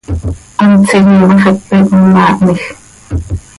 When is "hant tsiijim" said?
0.59-1.21